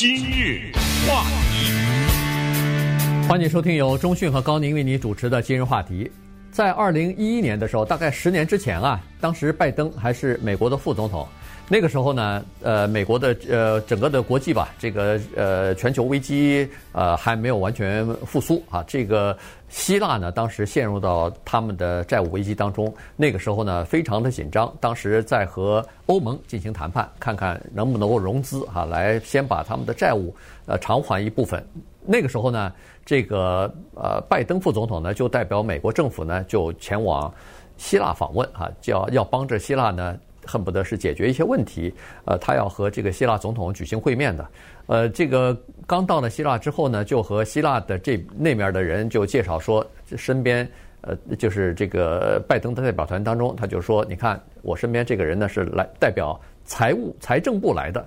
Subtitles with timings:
[0.00, 0.72] 今日
[1.06, 6.10] 话题，欢迎收听由中讯和高宁为你主持的今日话题。
[6.50, 11.28] 在二零一一年的时候，大概十年之前啊，当时拜登还是美国的副总统。
[11.72, 18.82] 那个时候呢，呃，美国的呃整个的国际吧，这个呃全球危机呃还没有完全复苏啊。
[18.88, 22.92] 这个希腊呢，当时陷入到他们的债务危机当中。
[23.14, 30.34] 那个时候呢，非常的紧张，当时在和欧盟进行谈判，看看能不能够融资啊，来先把他们的债务
[30.66, 31.64] 呃偿还一部分。
[32.04, 32.72] 那个时候呢，
[33.06, 37.32] 这个呃拜登副总统呢，就代表美国政府呢，就前往
[37.76, 40.18] 希腊访问啊，叫要帮着希腊呢。
[40.46, 41.92] 恨不得是解决一些问题，
[42.24, 44.48] 呃，他要和这个希腊总统举行会面的，
[44.86, 50.66] 呃，这个刚到了希腊之后呢，就和希腊的这那面的人就介绍说，身边
[51.02, 58.04] 呃就是这个拜登的代表团当中，他就说，你看我身边这个人呢是来代表财务财政部来的，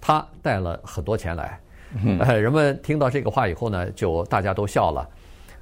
[0.00, 1.60] 他带了很多钱来，
[2.20, 5.08] 呃，人们听到这个话以后呢，就大家都笑了，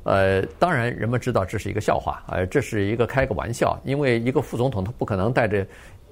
[0.05, 5.67] 呃，当然人们知道这是一个笑话，呃，这是一个开个玩笑，因为一个副总统他不可能带着。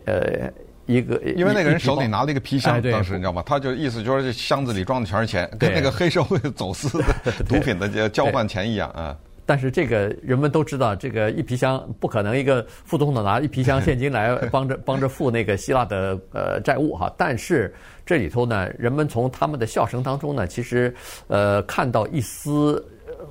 [0.08, 0.50] 呃，
[0.86, 3.42] 一个因为那个人手里拿了一个皮箱，当时你知道吗？
[3.44, 9.14] 他就意思就是这箱子里装的全是钱，跟那个黑社会走私的 毒品的交换钱一样啊。
[9.44, 17.12] 但是这个人们都知道，这个一皮箱不可能一个副总统拿一皮箱现金来帮着帮着付那个希腊的呃债务哈。
[17.16, 17.74] 但是
[18.06, 20.94] 这里头呢，人们从他们的笑声当中呢，其实
[21.26, 22.82] 呃看到一丝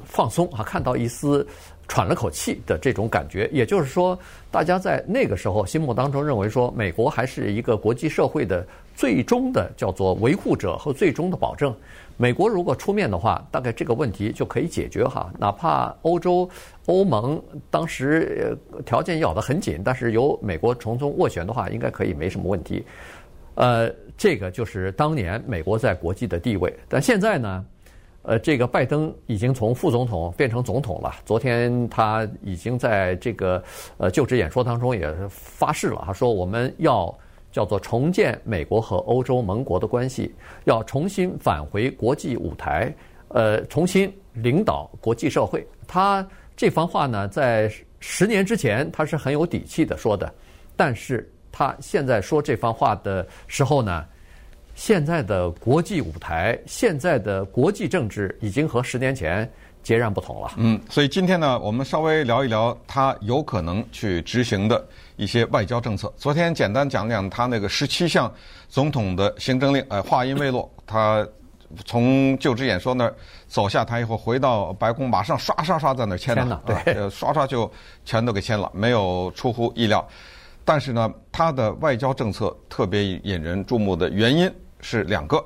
[0.06, 1.46] 放松啊，看到一丝。
[1.88, 4.18] 喘了口气的这种感觉，也就是说，
[4.52, 11.74] 大家在那个时候心目当中认为说，美国还是一个国际社会的最终的叫做维护者和最终的保证。
[12.18, 15.32] 美国如果出面的话，大概这个问题就可以解决哈。
[15.40, 16.50] 哪怕欧洲
[16.88, 22.84] 欧盟当时条件咬得很紧，但是由美国从中斡旋的话，应该可以没什么问题。
[23.56, 26.74] 呃，这个就是当年美国在国际的地位。
[26.90, 27.64] 但现在呢？
[28.28, 31.16] 呃，这个拜登已经从副总统变成总统了。
[31.26, 33.64] 昨天他已经在这个
[33.98, 37.18] 呃就职演说当中也发誓了，他说我们要
[37.54, 42.94] 叫做重建美国和欧洲盟国的关系，要重新返回国际舞台，
[43.30, 45.66] 呃，重新领导国际社会。
[45.88, 46.28] 他
[46.58, 47.72] 这番话呢，在
[48.02, 50.30] 十年之前他是很有底气的说的，
[50.76, 54.06] 但是他现在说这番话的时候呢，
[54.78, 59.52] 现在的国际舞台，现在的国际政治已经和十年前
[59.82, 60.52] 截然不同了。
[60.58, 66.14] 嗯，所以今天呢，我们稍微聊一聊他有可能去执行的一些外交政策。
[66.16, 68.32] 昨天简单讲讲他那个十七项
[68.70, 71.28] 总统的行政令，呃，话音未落，他
[71.84, 73.16] 从就职演说那儿
[73.48, 77.70] 走下台以后，回到白宫，马上刷刷刷在那儿签了，了对，呃，刷刷就
[78.06, 80.08] 全都给签了，没有出乎意料。
[80.64, 84.48] 但是呢，他的外交政策特别引人注目的原因。
[84.80, 85.44] 是两个，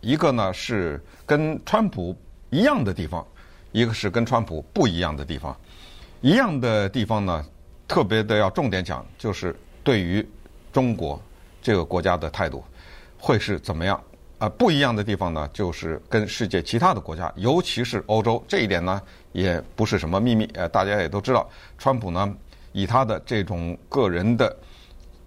[0.00, 2.14] 一个呢是跟川普
[2.50, 3.26] 一样的地方，
[3.72, 5.56] 一个是跟川普不一样的地方。
[6.20, 7.44] 一样的地方呢，
[7.86, 10.26] 特别的要重点讲，就是对于
[10.72, 11.20] 中国
[11.60, 12.64] 这个国家的态度
[13.18, 14.00] 会是怎么样？
[14.38, 19.00] 啊，不一样的地方呢，就是跟世界其他的国家，尤其是欧洲，这一点呢
[19.32, 21.48] 也不是什么秘密，呃，大家也都知道，
[21.78, 22.34] 川普呢
[22.72, 24.56] 以他的这种个人的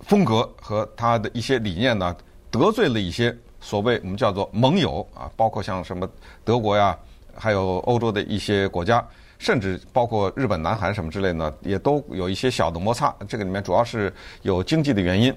[0.01, 2.15] 风格和他的一些理念呢。
[2.57, 6.07] 得罪了一些所谓我们叫做盟友啊，包括像什么
[6.43, 6.97] 德国呀，
[7.35, 9.05] 还有欧洲的一些国家，
[9.39, 13.13] 甚至包括日本、南韩什么之类的，也都有一些小的摩擦。
[13.27, 15.33] 这个里面主要是有经济的原因，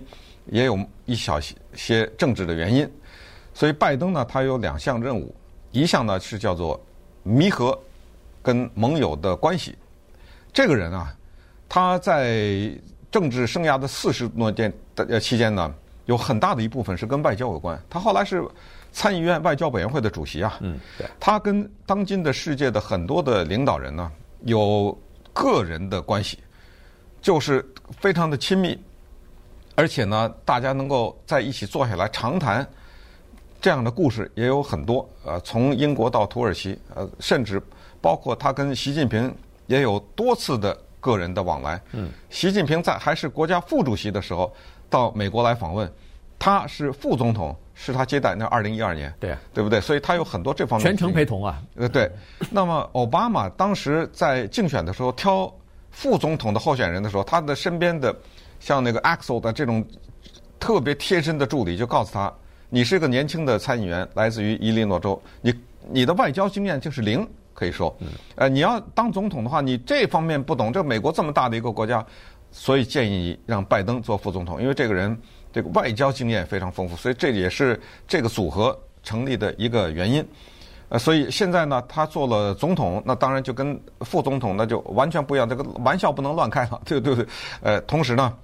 [0.47, 1.41] 也有一小
[1.75, 2.91] 些政治的原因。
[3.55, 5.35] 所以拜登呢，他有两项任务，
[5.73, 6.81] 一项呢是叫做
[7.23, 7.79] 弥合
[8.43, 9.77] 跟盟友的关系。
[10.53, 11.15] 这个人啊，
[11.69, 12.71] 他在
[13.11, 15.75] 政治生涯的四十多年的期间呢。
[16.07, 17.81] 有很大的一部分是跟外交有关。
[17.89, 18.45] 他后来是
[18.93, 20.59] 参议院外交委员会的主席啊。
[20.61, 21.07] 嗯，对。
[21.21, 24.11] 他跟当今的世界的很多的领导人呢，
[24.43, 24.97] 有
[25.33, 26.39] 个人的关系，
[27.21, 27.65] 就是
[28.01, 28.77] 非常的亲密，
[29.77, 32.69] 而且呢，大家能够在一起坐下来长谈，
[33.61, 35.09] 这样的故事也有很多。
[35.25, 37.63] 呃，从英国到土耳其，呃，甚至
[38.01, 39.33] 包括他跟习近平
[39.69, 41.81] 也有多次的个人的往来。
[41.93, 44.53] 嗯，习近平在还是国家副主席的时候。
[44.91, 45.91] 到美国来访问，
[46.39, 48.35] 他是副总统，是他接待。
[48.35, 49.81] 那二零一二年，对，对不对？
[49.81, 51.63] 所以他有很多这方面全程陪同啊。
[51.77, 52.11] 呃，对。
[52.51, 55.51] 那么奥巴马当时在竞选的时候挑
[55.91, 58.15] 副总统的候选人的时候，他的身边的
[58.59, 59.85] 像那个 Axel 的这种
[60.59, 62.33] 特别贴身的助理就告诉他
[62.69, 65.55] ：“你是个年轻的参议员，来自于伊利诺州，你
[65.89, 67.97] 你的外交经验就是零，可以说，
[68.35, 70.73] 呃，你要当总统的话，你这方面不懂。
[70.73, 72.05] 这美国这么大的一个国家。”
[72.53, 75.17] 所以建议让拜登做副总统，因为这个人
[75.53, 80.27] 这个外交经验非常丰富，所以这也是这个组合成立的一个原因。
[80.89, 87.25] 呃，所以现在呢，他做了总统，那当然就跟副总统那就完全不一样，这个玩笑不能乱开了， 对对对。
[87.63, 88.37] 呃，同时呢，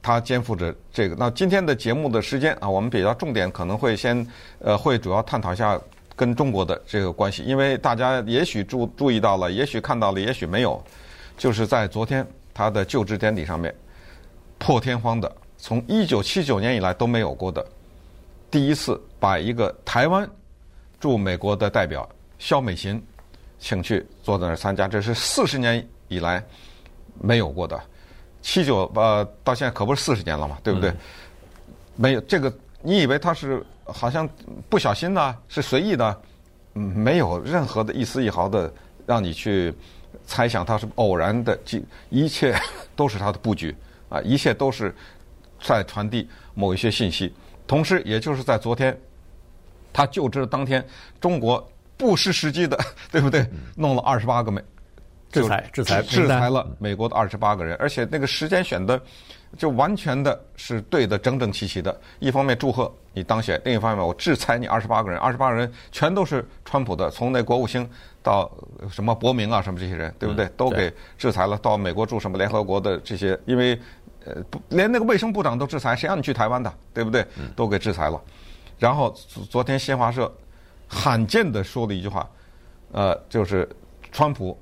[0.00, 1.16] 他肩负着这个。
[1.18, 4.24] 那今天的节目的时间啊，我们比较重点可能会先
[4.60, 5.76] 呃，会主要探讨一下
[6.14, 10.80] 跟中国的这个关系，因为大家也许注注意到了，也许看到了，也许没有，
[11.36, 12.24] 就是在昨天
[12.54, 13.74] 他的就职典礼上面，
[14.58, 17.64] 破天荒的，从一九七九年以来都没有过的，
[18.50, 20.28] 第一次把一个台湾。
[21.00, 22.08] 驻美国的代表
[22.38, 23.04] 肖美琴
[23.58, 26.40] 请去坐在那儿参加，这是四十年以来
[27.20, 27.76] 没有过的。
[28.40, 30.90] 七九呃，到现在可不是四十年了嘛，对不对？
[30.90, 30.96] 嗯、
[31.96, 34.28] 没有这个，你以为他是好像
[34.68, 36.22] 不小心呢，是随意的？
[36.74, 38.72] 嗯，没有任何的一丝一毫的
[39.04, 39.74] 让你去
[40.26, 41.58] 猜想他是偶然的，
[42.10, 42.54] 一切
[42.96, 43.74] 都是他的布局
[44.08, 44.94] 啊，一切都是
[45.60, 47.32] 在传递某一些信息。
[47.66, 48.96] 同时，也就是在昨天。
[49.94, 50.82] 他就职当天，
[51.20, 52.78] 中国不失时机的，
[53.12, 53.46] 对不对？
[53.76, 54.58] 弄了二十八个美
[55.30, 58.98] 制裁制裁制裁了美国的二十八个人，而且那个时间选的
[59.56, 62.00] 就完全的是对的，整整齐齐的。
[62.18, 67.88] 一方面祝贺你当选，另一方面我制裁你二十八个人，二十八个人全都是川普的，从那国务卿
[68.22, 68.50] 到
[68.90, 70.46] 什么伯明啊什么这些人，对不对？
[70.56, 71.58] 都给制裁了。
[71.58, 73.78] 到美国驻什么联合国的这些，因为
[74.24, 77.26] 呃不连那个卫生部长都制裁，谁让你去台湾的，对不对？
[77.54, 78.20] 都给制裁了。
[78.78, 79.14] 然后
[79.50, 80.32] 昨天新华社
[80.88, 82.28] 罕见的说了一句话，
[82.92, 83.68] 呃，就是
[84.10, 84.58] 川普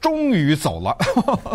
[0.00, 0.96] 终于走了，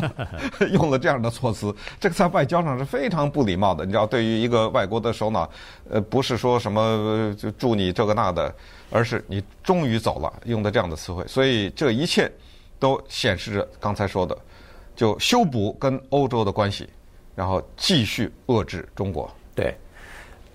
[0.71, 3.85] 用了这样的措辞，这个在外交上是非常不礼貌的。
[3.85, 5.49] 你知道，对于一个外国的首脑，
[5.89, 8.53] 呃，不是说什么就祝你这个那的，
[8.89, 11.25] 而是你终于走了，用的这样的词汇。
[11.27, 12.31] 所以这一切
[12.79, 14.37] 都显示着刚才说的，
[14.95, 16.89] 就修补跟欧洲的关系，
[17.35, 19.33] 然后继续遏制中国。
[19.55, 19.75] 对。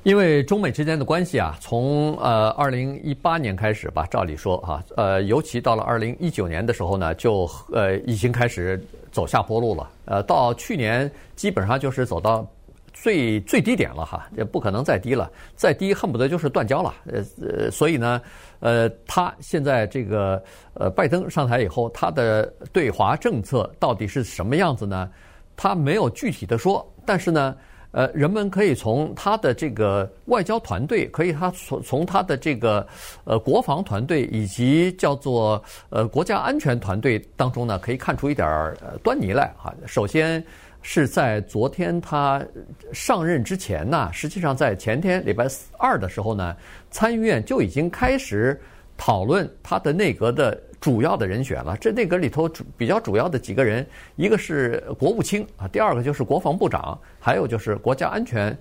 [0.08, 8.82] 因为中美之间的关系啊，从呃二零一八年开始吧，照理说哈，呃，尤其到了二零一九年的时候呢，就呃已经开始
[9.12, 9.86] 走下坡路了。
[10.06, 12.50] 呃，到去年基本上就是走到
[12.94, 16.94] 最最低点了哈，也不可能再低了，再低恨不得就是断交了。
[17.04, 18.18] 呃呃，所以呢，
[18.60, 25.06] 呃，他现在这个呃拜登上台以后，他的对华政策到底是什么样子呢？
[25.54, 27.54] 他没有具体的说，但是呢。
[27.90, 32.86] 呃，人们可以从他的这个外交团队，可以他从从他的这个
[33.24, 39.74] 呃国防团队以及叫做呃国家安全团队当中呢，可以看出一点儿端倪来哈。
[39.86, 40.44] 首先
[40.82, 42.44] 是在昨天他
[42.92, 45.46] 上任之前呢，实际上在前天礼拜
[45.78, 46.54] 二的时候呢，
[46.90, 48.60] 参议院就已经开始
[48.98, 50.60] 讨论他的内阁的。
[50.80, 53.84] 主要的人选了，这内阁里头主比较主要的几个人，
[54.14, 58.56] 一个是国务卿啊，第二个就是国防部长，还有就是国家安全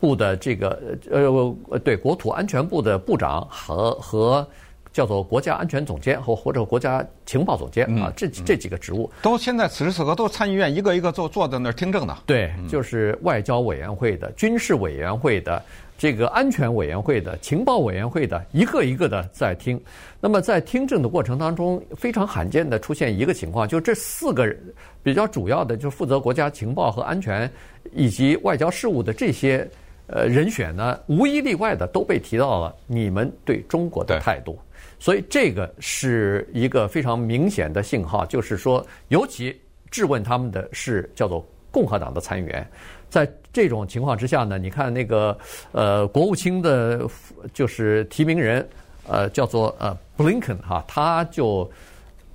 [0.00, 4.48] 部的这个呃对国土安全部的部长和和
[4.92, 12.18] 叫做国家安全总监或或者国家情报总监啊，这这几个职务都现在此时此刻都参议院一个一个坐坐在那儿听证呢。
[12.26, 15.62] 对，就是外交委员会的、军事委员会的。
[15.98, 19.80] 这个安全委员会的、情报委员会的，一个一个的在听。
[20.20, 24.58] 那么在听证的过程当中，非常罕见的出现一个情况，就这四个人
[25.02, 27.50] 比较主要的，就负责国家情报和安全
[27.92, 29.66] 以及外交事务的这些
[30.06, 34.58] 呃人选呢，无一例外的都被提到了你们对中国的态度。
[34.98, 39.58] 所以这个是一个非常明显的信号，就是说，尤其
[39.90, 42.66] 质问他们的是叫做共和党的参议员。
[43.08, 45.34] 在这种情况之下呢，你看那个
[45.72, 47.08] 呃国务卿的，
[47.54, 48.68] 就是提名人，
[49.08, 51.70] 呃叫做呃布林肯哈，他就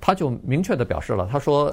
[0.00, 1.72] 他就明确的表示了，他说，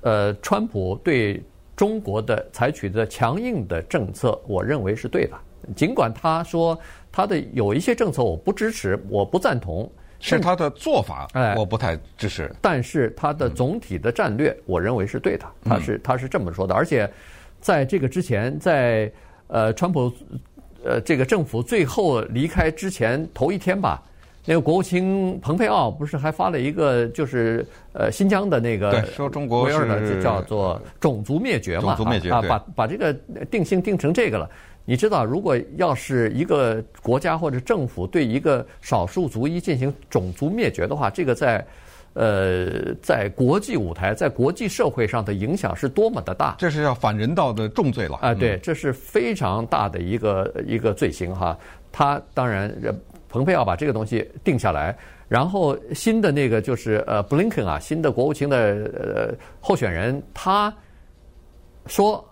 [0.00, 1.38] 呃川普对
[1.76, 5.36] 中国的采取的强硬的政策，我认为是对的，
[5.76, 6.78] 尽管他说
[7.12, 9.86] 他的有一些政策我不支持，我不赞同，
[10.18, 17.06] 是他的做法，哎，我不太支持，但是他的总体的战略，我认为是对的，他是他是这么说的，而且。
[17.60, 19.10] 在这个之前，在
[19.48, 20.12] 呃，川普
[20.84, 24.02] 呃这个政府最后离开之前头一天吧，
[24.44, 33.12] 那个国务卿蓬佩奥不是还发了一个就是呃新疆的那个说中国是就叫做种族灭绝嘛，种族灭绝啊，把把这个
[33.50, 34.48] 定性定成这个了。
[34.84, 41.66] 你知道，如果要是一个国家或者政府对一个少数族裔进行种族灭绝的话，这个在。
[42.18, 48.34] 呃，在国际舞台，在国际社会上的影响是多么的大，这是要反人道的重罪了啊！
[48.34, 51.56] 对，这是非常大的一个一个罪行哈。
[51.92, 52.74] 他当然，
[53.28, 54.98] 蓬佩奥把这个东西定下来，
[55.28, 60.74] 然后新的那个就是呃，布林肯啊，新的国务卿的呃候选人，他
[61.86, 62.28] 说，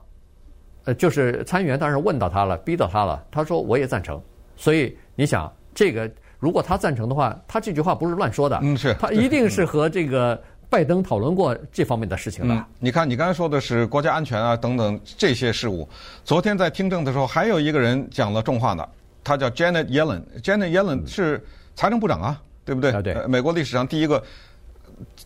[0.85, 4.21] 呃，就是参议员当时问到他了，逼到他了，他说我也赞成。
[4.57, 5.49] 所以你想。
[5.79, 12.55] 这个如果他赞成的话，他这句话不是乱说的，嗯，是他一定是和这个拜登讨论过这方面的事情的。
[12.55, 15.89] 嗯，你看，你刚才说的是国家安全啊等等这些事务。
[16.25, 18.87] 昨天在听证的时候，还有一个人讲了重话呢，
[19.25, 20.23] 他叫 Janet Yellen。
[20.43, 21.43] Janet Yellen 是
[21.75, 22.91] 财政部长啊，对不对？
[22.91, 23.15] 啊，对。
[23.27, 24.23] 美国历史上第一个，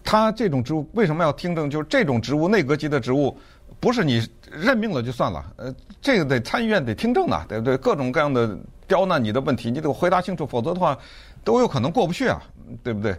[0.05, 1.69] 他这种职务为什么要听证？
[1.69, 3.37] 就是这种职务，内阁级的职务，
[3.81, 4.23] 不是你
[4.53, 7.77] 任命了就算了，呃，这个得参议院得听证啊，对不对？
[7.79, 8.57] 各种各样的
[8.87, 10.97] 刁难你的问题，你得回答清楚，否则的话
[11.43, 12.43] 都有可能过不去啊，
[12.85, 13.17] 对不对？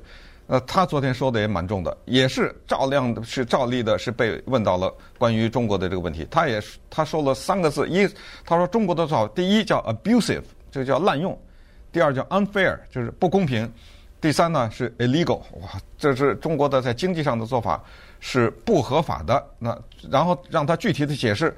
[0.48, 6.28] 呃，他昨天说的也蛮重的，也是照亮的，是照例的，是被问到了关于中国的这个问题。
[6.30, 8.08] 他也他说了三个字，一
[8.46, 11.32] 他说中国的做法，第一叫 abusive，这叫滥用；
[11.92, 13.66] 第二叫 unfair，就是不公平；
[14.20, 17.82] 第三呢是 illegal，哇，这是中国的在经济上的做法
[18.22, 19.46] 是不合法的。
[19.60, 19.78] 那
[20.10, 21.54] 然后让他具体的解释，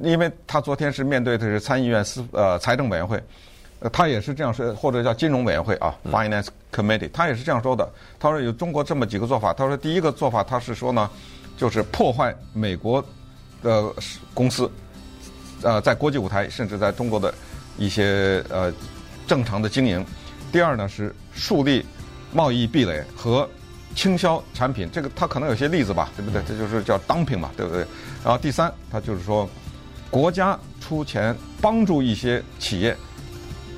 [0.00, 3.20] 因为他昨天是面对的是参议院司呃财政委员会。
[3.80, 7.88] 呃，他也是这样说，或者叫金融委员会啊，Finance Committee，他也是这样说的。
[8.18, 9.52] 他说有中国这么几个做法。
[9.52, 11.08] 他说第一个做法，他是说呢，
[11.56, 13.00] 就是破坏美国
[13.62, 13.88] 的
[14.34, 14.68] 公司，
[15.62, 17.32] 呃，在国际舞台甚至在中国的
[17.76, 18.72] 一些呃
[19.28, 20.04] 正常的经营。
[20.50, 21.86] 第二呢是树立
[22.32, 23.48] 贸易壁垒和
[23.98, 26.40] 倾销产品，这个它可能有些例子吧，对不对？
[26.46, 27.80] 这就是叫 dumping 嘛，对不对？
[28.22, 29.50] 然后第三，它就是说
[30.08, 32.96] 国家出钱帮助一些企业。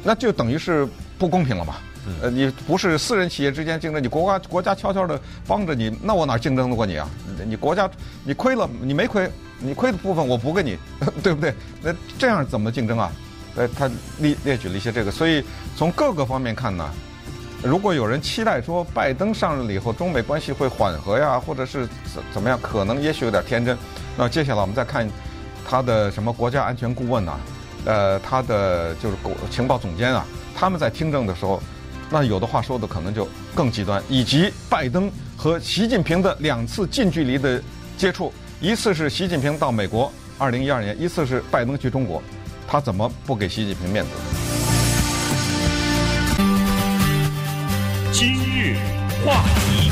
[0.05, 0.87] 那就等于是
[1.19, 1.77] 不公平了嘛？
[2.21, 7.09] 呃，你不是私人企业之间竞争，你国家国家悄悄的帮着你，那我哪竞争得过你啊？
[7.47, 7.91] 你国家
[8.23, 9.27] 你亏了，你没亏，
[9.59, 10.77] 你亏的部分我补给你，
[11.25, 11.55] 对不对？
[11.81, 13.11] 那这样怎么竞争啊？
[13.57, 15.43] 呃，他列列举了一些这个，所以
[15.79, 16.91] 从各个方面看呢，
[17.62, 23.76] 如果有人期待说拜登上任了以后中美关系会缓和呀，或者是怎怎么样，可能也许有点天真。
[24.17, 25.09] 那接下来我们再看
[25.69, 27.38] 他的什么国家安全顾问呐？
[27.85, 29.17] 呃，他的就是
[29.50, 31.62] 情报总监啊，他们在听证的时候，
[32.11, 37.62] 那有的话说的可能就更极端，以及拜登和习近平的两次近距离的
[37.97, 42.23] 接触，一次是习近平到美国，二零一二年，一次是拜登去中国，
[42.67, 44.30] 他怎么不给习近平面子？
[49.25, 49.91] 话题。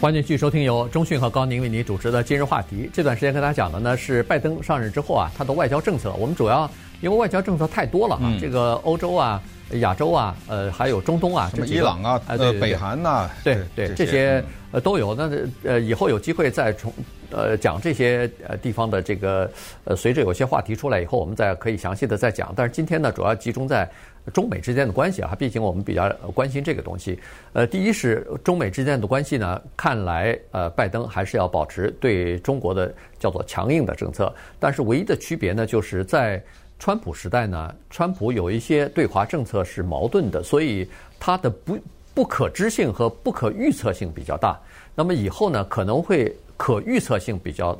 [0.00, 2.88] 欢迎继续收听由中讯和高宁为您主持的今日话题。
[2.92, 6.12] 这段时间跟大家讲的呢是拜登上任之后啊，他的外交政策。
[6.18, 9.42] 我们主要因为外交政策太多了啊，嗯、这个欧洲啊、
[9.80, 15.14] 亚洲啊、呃还有中东啊，什么伊朗啊、呃北韩呐，对对这些呃都有。
[15.14, 15.30] 那
[15.64, 16.92] 呃以后有机会再从
[17.30, 19.50] 呃讲这些呃地方的这个
[19.82, 22.52] 呃随着有些话题出来以后，我们再可以详细的再讲。
[22.54, 23.90] 但是今天呢，主要集中在。
[24.30, 27.18] 中美之间的关系啊，毕竟我们比较关心这个东西。
[27.52, 34.32] 呃，第一是中美之间的关系呢，看来呃，拜登还是要保持对中国的叫做强硬的政策。
[34.58, 36.42] 但是唯一的区别呢，就是在
[36.78, 41.78] 川普时代呢，川普有一些对华政策是矛盾的，所以它的不
[42.14, 44.58] 不可知性和不可预测性比较大。
[44.94, 47.78] 那么以后呢，可能会可预测性比较。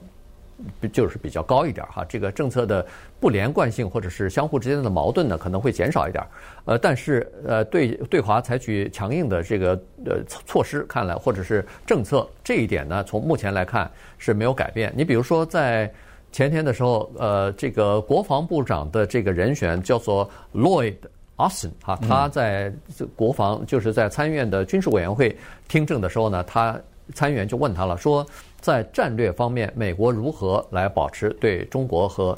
[0.92, 2.84] 就是比较高一点哈，这个政策的
[3.20, 6.24] 不连贯性或者是相互之间的矛盾呢，可能会减少一点。
[6.64, 14.92] 呃，但是呃，对对华采取强硬的这个呃措施，看来或者是政策这一点呢，从目前来看是没有改变。
[14.96, 15.90] 你比如说在
[16.32, 20.96] 前天的时候，呃，这个国防部长的这个人选叫做 Lloyd
[21.36, 22.72] Austin 哈，他在
[23.14, 25.36] 国防就是在参议院的军事委员会
[25.68, 26.78] 听证的时候呢，他
[27.14, 28.26] 参议员就问他了，说。
[28.60, 32.36] 在战略方面，美国如何来保持对中国和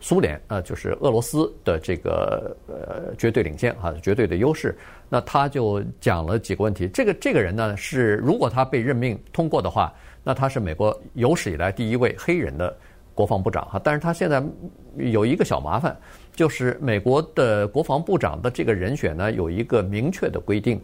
[0.00, 4.76] 苏联，呃，就是俄罗斯的这个呃绝对领先啊，绝对的优势？
[5.08, 6.88] 那他就讲了几个问题。
[6.88, 9.92] 这个这个人呢，是如果他被任命通过的话，
[10.24, 12.74] 那他是美国有史以来第一位黑人的
[13.14, 13.80] 国防部长哈。
[13.82, 14.42] 但是他现在
[14.96, 15.96] 有一个小麻烦，
[16.34, 20.80] 就是美国的国防部长的这个人选呢，有一个明确的规定，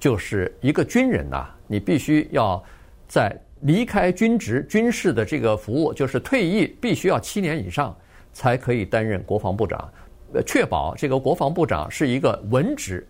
[0.00, 2.60] 就是一个军人呐，你必须要
[3.06, 3.38] 在。
[3.64, 7.94] 离开军职、军事的这个服务，就是退役必须要七年以上
[8.32, 9.90] 才可以担任国防部长，
[10.32, 13.06] 呃，确保这个国防部长是一个文职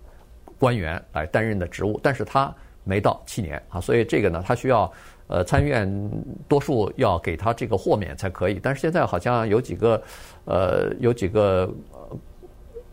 [0.58, 4.92] 官员来担任的职务，但是他没到七年啊，所以这个呢，他需要
[5.26, 6.10] 呃参议院
[6.48, 10.02] 多数要给他这个豁免才可以，但是现在好像有几个
[10.44, 11.72] 呃有几个。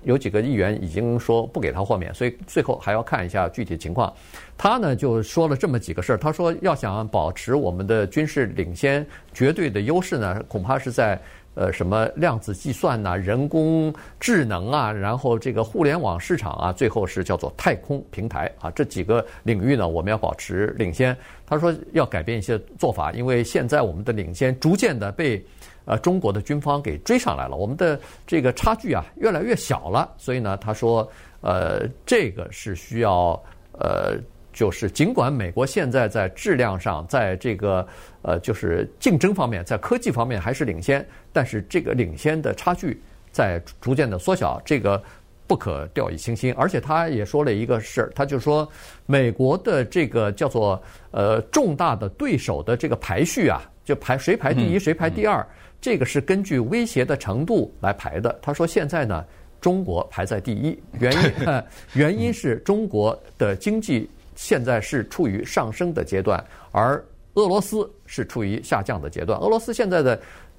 [0.04, 4.12] 有几个议员已经说不给他豁免，所以最后还要看一下具体情况。
[4.58, 11.20] 他呢就说了这么几个事儿，他说要想保持我们的军事领先绝对的优势呢，恐怕是在
[11.56, 21.16] 呃什么量子计算呐、人工智能啊，然后这个互联网市场啊，最后是叫做太空平台啊，这几个领域呢，我们要保持领先。
[21.46, 25.44] 他说要改变一些做法，因为现在我们的领先逐渐的被。
[25.92, 30.10] 呃中国的军方给追上来了，我们的这个差距啊越来越小了。
[30.18, 31.06] 所以呢，他说，
[31.42, 33.38] 呃，这个是需要
[33.74, 34.18] 呃，
[34.54, 37.86] 就是尽管美国现在在质量上，在这个
[38.22, 43.02] 呃就是竞争方面，在科技方面还是领先，但是这个领先的差距
[43.34, 45.04] 在逐渐的缩小，这个。
[45.48, 48.66] 不可掉以轻心，而且他也说了一个事儿，他就说
[49.06, 50.82] 美国的这个叫做
[51.12, 53.60] 呃重大的对手的这个排序啊，
[53.92, 55.46] 就排谁排第一谁排第二，
[55.82, 58.40] 这个是根据威胁的程度来排的。
[58.42, 59.26] 他说现在呢，
[59.60, 69.38] 中国排在第一， 原因原因是中国的经济现在是处于上升的阶段，而俄罗斯是处于下降的阶段。
[69.42, 70.18] 俄罗斯现在的。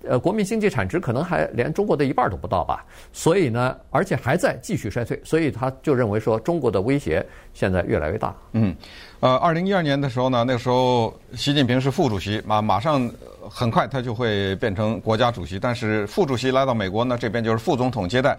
[0.09, 8.35] 呃，国民经济产值可能还连中国的一半都不到吧，所以呢，而且还在继续衰退，所以他就认为说中国的威胁现在越来越大。
[8.52, 8.75] 嗯，
[9.21, 13.11] 呃，二零一二年的时候呢，那个时候习近平是副主席，马马上
[13.49, 18.38] 很快他就会变成国家主席，但是副主席来到美国呢，这边就是副总统接待。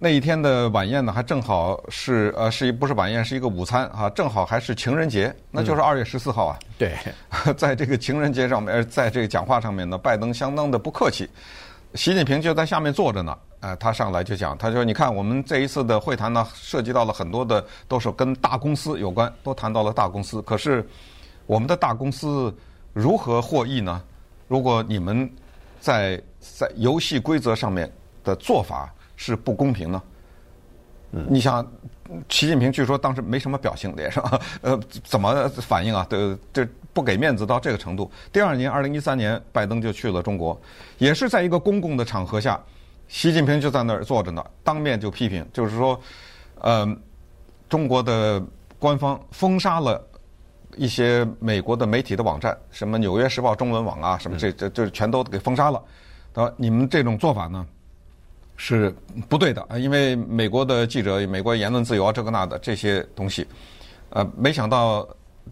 [0.00, 6.56] 那一天的晚宴呢，还正好是呃，是一不是晚宴，是一个午餐啊，正好还是情人节，那就是二月十四号啊。
[6.62, 6.96] 嗯、对，
[7.58, 11.28] 在这个情人节上面，在这个讲话上面呢，拜登相当的不客气。
[11.94, 20.40] 习近平就在下面坐着呢，呃，他上来就讲，他说：“你看，我们这一次的会谈呢，涉及到了很多的，都是跟大公司有关，都谈到了大公司。
[20.42, 20.86] 可是
[21.46, 22.54] 我们的大公司
[22.92, 24.00] 如何获益呢？
[24.46, 25.28] 如果你们
[25.80, 30.02] 在在游戏规则上面的做法。”是不公平呢？
[31.10, 31.66] 嗯，你想，
[32.28, 34.22] 习近平据说当时没什么表情，脸上
[34.62, 36.06] 呃怎么反应啊？
[36.08, 38.10] 对，这不给面子到这个程度。
[38.30, 40.58] 第二年，二零一三年，拜登就去了中国，
[40.98, 42.62] 也是在一个公共的场合下，
[43.08, 45.98] 习近平就在那儿坐着呢，当面就批评，就是说，
[46.60, 46.96] 呃，
[47.68, 48.40] 中国的
[48.78, 50.00] 官方封杀了
[50.76, 55.82] 一些美国的媒体的网站，什么《纽约时报》中文网啊，什么这这这全都给封杀了。
[56.34, 57.66] 啊，你们这种做法呢？
[58.60, 58.92] 是
[59.28, 63.46] 不对的啊，因为美国的记者、美国言论自由啊，这个那的这些东西，
[64.10, 65.08] 呃，没想到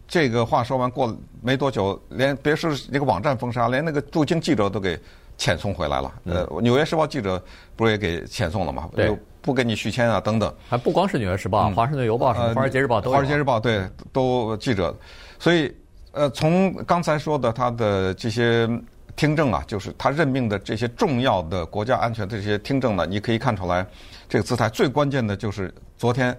[0.09, 4.99] 这个话说完过没多久，连别说那个网站封杀，连那个驻京记者都给
[5.38, 6.12] 遣送回来了。
[6.25, 7.40] 呃，《纽约时报》记者
[7.77, 8.90] 不是也给遣送了吗？
[8.97, 10.53] 对，不给你续签啊，等等。
[10.69, 13.11] 还不光是《纽约时报》，《华盛顿邮报》什么《华尔街日报》都。
[13.12, 14.92] 《华尔街日报》对，都记者。
[15.38, 15.73] 所以，
[16.11, 18.69] 呃，从刚才说的他的这些。
[19.16, 23.85] 听证啊，就是他任命的这些重要的国家安全的这些听证呢，你可以看出来，
[24.29, 26.38] 这个姿态最关键的就是昨天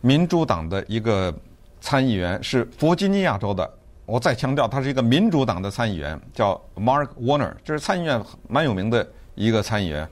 [0.00, 1.32] 民主党的一个
[1.80, 3.72] 参议员是弗吉尼亚州的，
[4.06, 10.08] 我再强调，他是一个民主党的参议员，叫 Mark Warner，这是参议院蛮有名的一个参议员，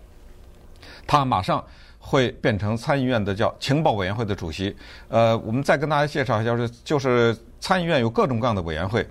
[1.04, 1.62] 他马上
[1.98, 4.74] 会变成参议院的叫情报委员会的主席。
[5.08, 9.04] 呃，我们再跟大家介绍一下，就是就是参议院有各种各样的委员会，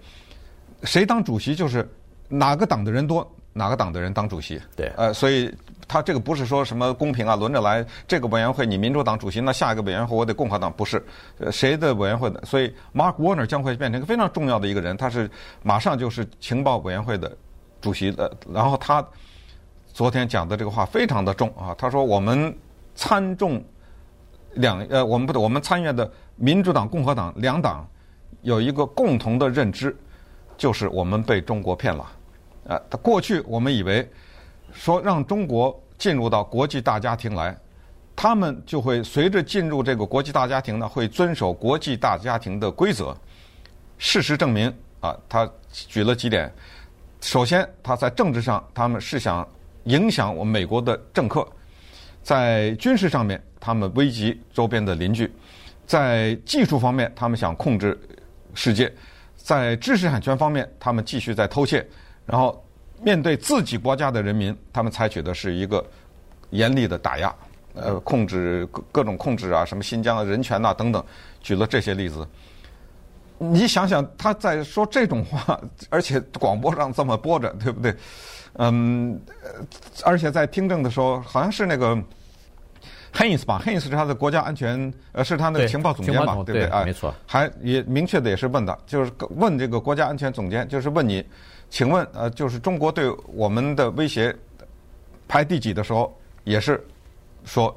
[0.84, 1.86] 谁当主席就是。
[2.28, 4.62] 哪个党的人多，哪个党的人当主席。
[4.76, 5.54] 对，呃，所以
[5.88, 7.86] 他这个不是说什么公平啊，轮着来。
[8.08, 11.02] 这个委员会你民主党主席，那下一个委员会我得共和党，不是，
[11.40, 12.44] 呃，谁的委员会的？
[12.46, 15.30] 所以 Mark Warner 将会变成一个非常重要的一个人，他是
[15.64, 17.36] 马上就是情报委员会的
[17.80, 18.32] 主席的。
[18.54, 19.06] 然后他
[19.94, 22.54] 昨天讲的这个话非常的重啊，他说我们
[22.94, 23.64] 参众
[24.54, 27.88] 两呃，我们不对，我们参院的民主党、共和党两党
[28.42, 29.96] 有一个共同的认知，
[30.58, 32.06] 就是我们被中国骗了。
[32.68, 34.08] 啊，他过去我们以为
[34.74, 37.58] 说让中国进入到国际大家庭来，
[38.16, 43.16] 他们就会随着进入这个国际大家庭呢，会遵守国际大家庭的规则。
[43.98, 46.54] 事实证明，啊，他举了几点。
[47.22, 49.48] 首先，他在政治上，他们是想
[49.86, 51.42] 影响我们美国的政客；
[52.22, 55.26] 在军事上面，他们危及周边的邻居；
[55.88, 58.00] 在技术方面，他们想控制
[58.54, 58.88] 世界；
[59.36, 61.84] 在知识产权方面，他们继续在偷窃。
[62.28, 62.62] 然后
[63.02, 65.84] 面对自己国家的人民，他们采取的是一个
[66.50, 67.34] 严厉的打压，
[67.74, 71.02] 呃，控制各各种控制啊，什么新疆的人权呐、啊、等等，
[71.42, 72.28] 举了这些例子。
[73.38, 75.58] 你想想他在说这种话，
[75.90, 77.96] 而且广播上这么播着，对不对？
[78.56, 79.18] 嗯，
[80.04, 81.96] 而且在听证的时候，好像是那个
[83.14, 86.78] Haines 吧，Haines 是他的国家安全，呃，是他那个情报总监吧，对，对不对？
[86.78, 87.14] 啊，没错。
[87.26, 91.24] 还也明确的也是问的，就是问这个国家安全总监，就是问你。
[91.70, 94.36] 请问，呃，就是中国对我们的威胁
[95.28, 96.82] 排第几的时候，也是
[97.44, 97.76] 说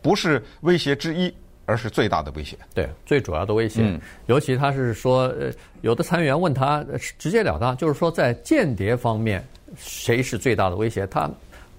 [0.00, 1.32] 不是威胁之一，
[1.66, 2.56] 而是最大的威胁。
[2.74, 3.82] 对，最主要的威胁。
[3.82, 5.52] 嗯，尤其他是说，呃，
[5.82, 6.84] 有的参议员问他
[7.18, 11.06] 直截了当，就是说在间谍方面谁是最大的威胁？
[11.06, 11.30] 他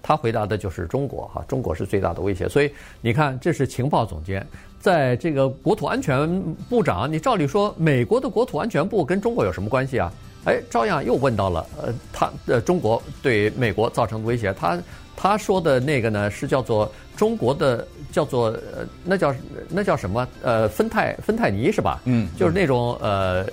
[0.03, 2.47] 他回答的就是中国哈，中国是最大的威胁。
[2.47, 4.45] 所以你看，这是情报总监，
[4.79, 10.13] 在这个国土安全部长，你照理说，美国的国土安全部跟中国有什么关系啊？
[10.45, 14.79] 哎，照样又问到了，呃，他呃中国对美国造成的威胁，他
[15.15, 19.35] 他说的那个呢是叫做中国的叫做呃那叫
[19.69, 22.01] 那叫什么呃芬太芬太尼是吧？
[22.05, 23.45] 嗯，就是那种呃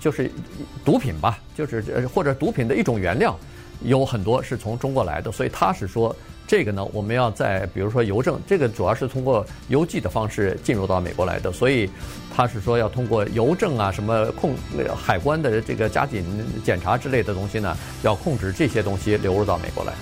[0.00, 0.30] 就是
[0.84, 3.36] 毒品吧，就是或者毒品的一种原料，
[3.82, 6.14] 有很多是从中国来的，所以他是说。
[6.46, 11.90] 这个呢，我们要在比如说邮政，这个主要是通过邮寄的方式进入到美国来的，所以
[12.34, 14.54] 他是说要通过邮政啊，什么控
[14.96, 16.24] 海关的这个加紧
[16.64, 19.92] 检查之类的东西呢，要控制这些东西流入到美国来。